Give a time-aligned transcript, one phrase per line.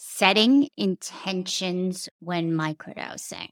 [0.00, 3.48] setting intentions when microdosing.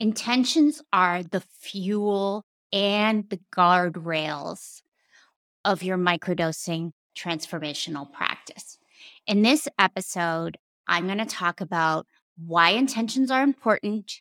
[0.00, 4.82] Intentions are the fuel and the guardrails
[5.64, 8.78] of your microdosing transformational practice.
[9.28, 10.56] In this episode,
[10.88, 12.06] I'm going to talk about
[12.44, 14.20] why intentions are important,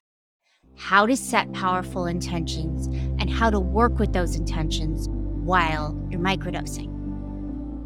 [0.75, 2.85] how to set powerful intentions,
[3.19, 6.93] and how to work with those intentions while you're microdosing.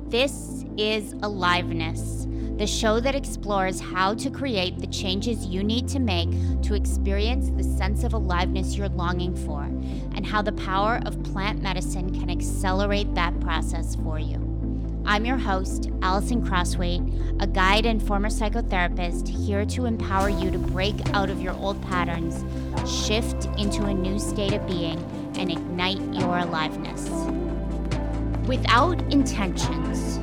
[0.10, 2.28] This is Aliveness
[2.58, 6.30] the show that explores how to create the changes you need to make
[6.62, 11.62] to experience the sense of aliveness you're longing for, and how the power of plant
[11.62, 14.48] medicine can accelerate that process for you.
[15.04, 17.02] I'm your host, Allison Crossway,
[17.40, 21.82] a guide and former psychotherapist here to empower you to break out of your old
[21.82, 22.46] patterns,
[22.88, 25.00] shift into a new state of being,
[25.38, 27.10] and ignite your aliveness.
[28.48, 30.20] Without intentions,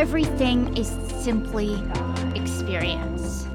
[0.00, 0.88] everything is
[1.22, 1.74] simply
[2.34, 3.46] experience.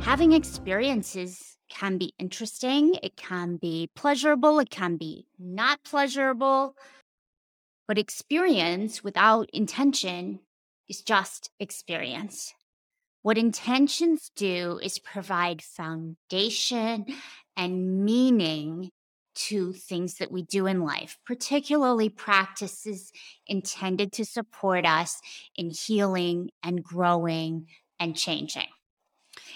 [0.00, 6.74] Having experiences can be interesting, it can be pleasurable, it can be not pleasurable.
[7.86, 10.40] But experience without intention
[10.88, 12.52] is just experience.
[13.22, 17.06] What intentions do is provide foundation
[17.56, 18.71] and meaning
[19.34, 23.12] to things that we do in life, particularly practices
[23.46, 25.20] intended to support us
[25.56, 27.66] in healing and growing
[27.98, 28.68] and changing.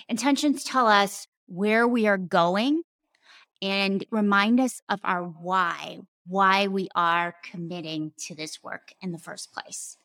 [0.09, 2.83] Intentions tell us where we are going
[3.63, 9.19] and remind us of our why, why we are committing to this work in the
[9.19, 9.97] first place.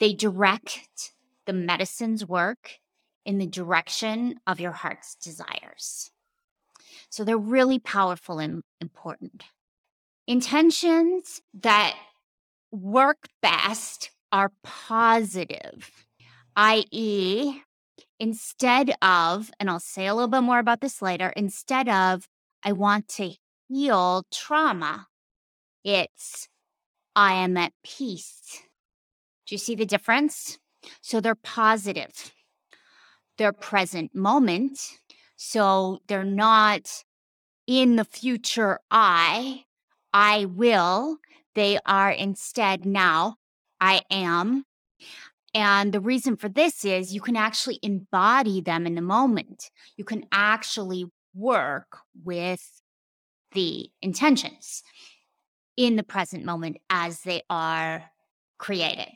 [0.00, 1.12] They direct
[1.46, 2.78] the medicine's work
[3.24, 6.10] in the direction of your heart's desires.
[7.14, 9.44] So they're really powerful and important.
[10.26, 11.94] Intentions that
[12.72, 16.06] work best are positive,
[16.56, 17.62] i.e.,
[18.18, 22.26] instead of, and I'll say a little bit more about this later, instead of,
[22.64, 23.30] I want to
[23.68, 25.06] heal trauma,
[25.84, 26.48] it's,
[27.14, 28.60] I am at peace.
[29.46, 30.58] Do you see the difference?
[31.00, 32.32] So they're positive.
[33.38, 34.80] They're present moment
[35.36, 37.04] so they're not
[37.66, 39.64] in the future I,
[40.12, 41.18] I will.
[41.54, 43.36] They are instead now,
[43.80, 44.64] I am.
[45.54, 49.70] And the reason for this is you can actually embody them in the moment.
[49.96, 52.82] You can actually work with
[53.52, 54.82] the intentions
[55.76, 58.10] in the present moment as they are
[58.58, 59.08] created.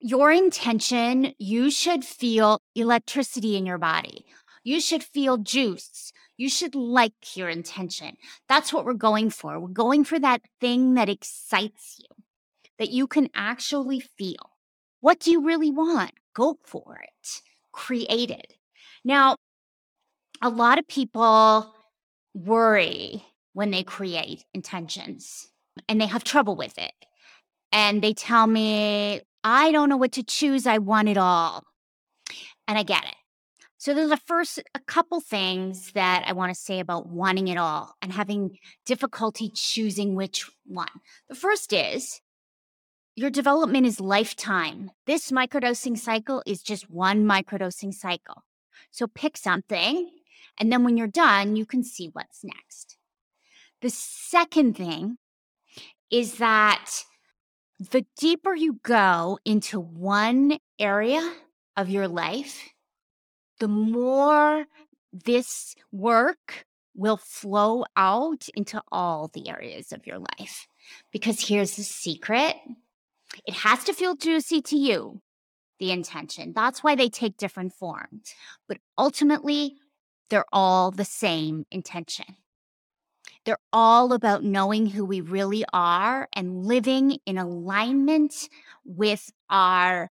[0.00, 4.24] Your intention, you should feel electricity in your body.
[4.62, 6.12] You should feel juice.
[6.38, 8.16] You should like your intention.
[8.48, 9.58] That's what we're going for.
[9.58, 12.24] We're going for that thing that excites you,
[12.78, 14.52] that you can actually feel.
[15.00, 16.12] What do you really want?
[16.34, 17.42] Go for it.
[17.72, 18.54] Create it.
[19.04, 19.36] Now,
[20.40, 21.74] a lot of people
[22.34, 25.48] worry when they create intentions
[25.88, 26.92] and they have trouble with it.
[27.72, 30.66] And they tell me, I don't know what to choose.
[30.66, 31.64] I want it all.
[32.68, 33.14] And I get it.
[33.78, 37.56] So there's a first a couple things that I want to say about wanting it
[37.56, 40.88] all and having difficulty choosing which one.
[41.28, 42.20] The first is
[43.14, 44.90] your development is lifetime.
[45.06, 48.42] This microdosing cycle is just one microdosing cycle.
[48.90, 50.10] So pick something
[50.58, 52.96] and then when you're done, you can see what's next.
[53.80, 55.18] The second thing
[56.10, 57.04] is that
[57.78, 61.32] the deeper you go into one area
[61.76, 62.60] of your life,
[63.58, 64.66] the more
[65.12, 66.64] this work
[66.94, 70.66] will flow out into all the areas of your life.
[71.12, 72.56] Because here's the secret
[73.46, 75.20] it has to feel juicy to you,
[75.78, 76.52] the intention.
[76.54, 78.34] That's why they take different forms.
[78.66, 79.76] But ultimately,
[80.30, 82.36] they're all the same intention.
[83.44, 88.48] They're all about knowing who we really are and living in alignment
[88.84, 90.10] with our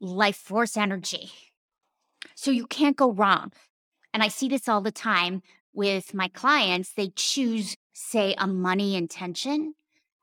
[0.00, 1.30] life force energy.
[2.36, 3.52] So you can't go wrong.
[4.14, 5.42] And I see this all the time
[5.72, 6.92] with my clients.
[6.92, 9.74] They choose, say, a money intention,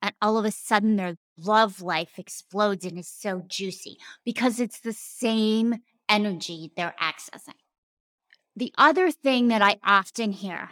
[0.01, 4.80] and all of a sudden their love life explodes and is so juicy because it's
[4.80, 5.75] the same
[6.07, 7.60] energy they're accessing.
[8.56, 10.69] The other thing that I often hear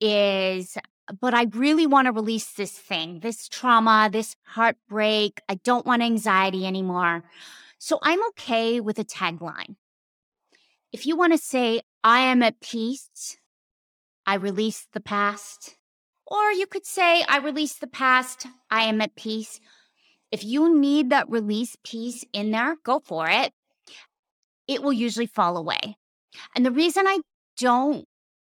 [0.00, 0.78] is,
[1.20, 5.40] but I really want to release this thing, this trauma, this heartbreak.
[5.48, 7.24] I don't want anxiety anymore.
[7.78, 9.76] So I'm okay with a tagline.
[10.94, 13.36] If you want to say, I am at peace,
[14.26, 15.76] I release the past.
[16.24, 19.58] Or you could say, I release the past, I am at peace.
[20.30, 23.52] If you need that release piece in there, go for it.
[24.68, 25.96] it will usually fall away.
[26.54, 27.18] And the reason I
[27.58, 28.06] don't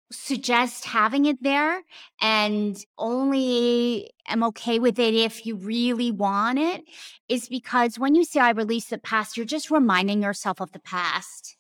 [0.10, 1.82] suggest having it there
[2.22, 6.86] and only am okay with it if you really want it
[7.28, 10.80] is because when you say I release the past, you're just reminding yourself of the
[10.80, 11.57] past.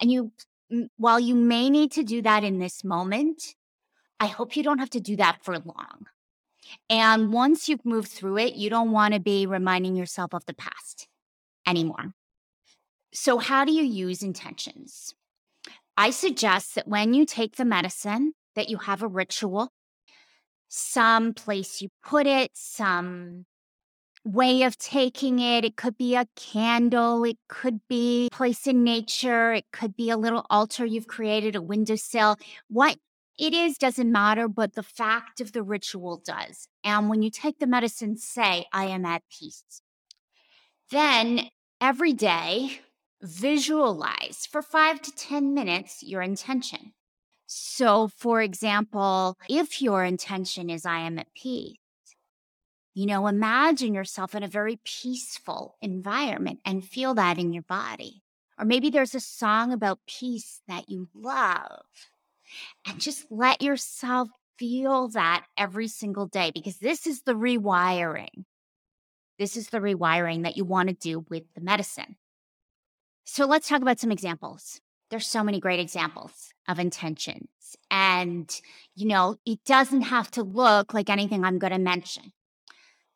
[0.00, 0.32] And you,
[0.96, 3.54] while you may need to do that in this moment,
[4.18, 6.06] I hope you don't have to do that for long.
[6.88, 10.54] And once you've moved through it, you don't want to be reminding yourself of the
[10.54, 11.08] past
[11.66, 12.14] anymore.
[13.12, 15.14] So, how do you use intentions?
[15.96, 19.72] I suggest that when you take the medicine, that you have a ritual,
[20.68, 23.46] some place you put it, some
[24.24, 25.64] way of taking it.
[25.64, 30.16] It could be a candle, it could be place in nature, it could be a
[30.16, 32.36] little altar you've created, a windowsill.
[32.68, 32.96] What
[33.38, 36.68] it is doesn't matter, but the fact of the ritual does.
[36.84, 39.64] And when you take the medicine, say, I am at peace.
[40.90, 41.48] Then
[41.80, 42.80] every day,
[43.22, 46.92] visualize for five to 10 minutes your intention.
[47.46, 51.76] So, for example, if your intention is, I am at peace,
[52.94, 58.22] you know, imagine yourself in a very peaceful environment and feel that in your body.
[58.58, 61.84] Or maybe there's a song about peace that you love.
[62.86, 64.28] And just let yourself
[64.58, 68.44] feel that every single day because this is the rewiring.
[69.38, 72.16] This is the rewiring that you want to do with the medicine.
[73.24, 74.80] So let's talk about some examples.
[75.10, 77.48] There's so many great examples of intentions.
[77.90, 78.54] And,
[78.94, 82.32] you know, it doesn't have to look like anything I'm going to mention.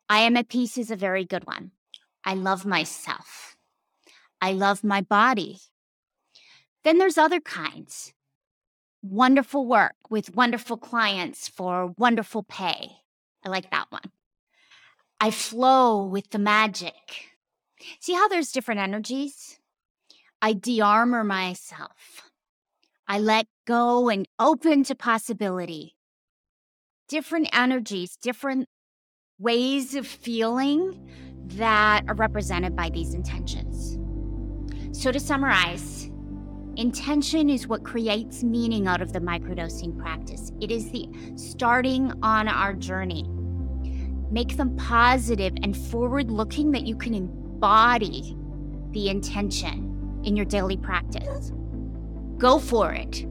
[0.09, 1.71] I am at peace is a very good one.
[2.23, 3.57] I love myself.
[4.41, 5.59] I love my body.
[6.83, 8.13] Then there's other kinds.
[9.01, 12.97] Wonderful work with wonderful clients for wonderful pay.
[13.43, 14.11] I like that one.
[15.19, 16.93] I flow with the magic.
[17.99, 19.59] See how there's different energies?
[20.41, 22.29] I de armor myself.
[23.07, 25.95] I let go and open to possibility.
[27.07, 28.67] Different energies, different
[29.39, 30.97] ways of feeling
[31.47, 33.97] that are represented by these intentions.
[34.97, 36.09] So, to summarize,
[36.77, 40.51] intention is what creates meaning out of the microdosing practice.
[40.61, 43.25] It is the starting on our journey.
[44.31, 48.37] Make them positive and forward looking that you can embody
[48.91, 51.51] the intention in your daily practice.
[52.37, 53.25] Go for it.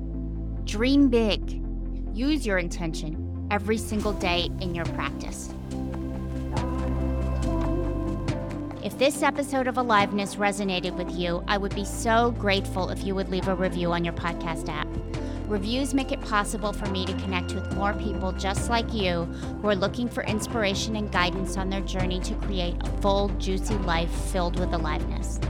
[0.66, 1.62] Dream big.
[2.12, 5.54] Use your intention every single day in your practice.
[8.84, 13.14] If this episode of Aliveness resonated with you, I would be so grateful if you
[13.14, 14.86] would leave a review on your podcast app.
[15.48, 19.24] Reviews make it possible for me to connect with more people just like you
[19.62, 23.76] who are looking for inspiration and guidance on their journey to create a full, juicy
[23.76, 25.40] life filled with aliveness.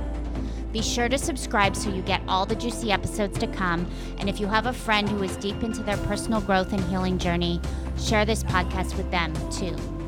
[0.70, 3.90] Be sure to subscribe so you get all the juicy episodes to come.
[4.18, 7.18] And if you have a friend who is deep into their personal growth and healing
[7.18, 7.60] journey,
[7.98, 10.03] share this podcast with them too.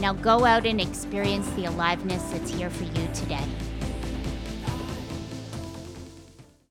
[0.00, 3.44] Now go out and experience the aliveness that's here for you today.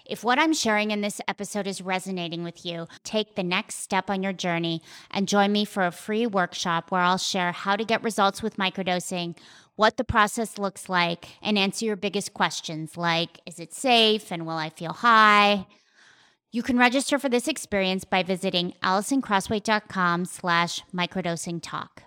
[0.06, 4.10] If what I'm sharing in this episode is resonating with you, take the next step
[4.10, 7.83] on your journey and join me for a free workshop where I'll share how to
[7.83, 9.36] get results with microdosing,
[9.75, 14.45] what the process looks like, and answer your biggest questions like is it safe and
[14.45, 15.66] will I feel high?
[16.51, 22.03] You can register for this experience by visiting allisoncrossway.com slash microdosing talk.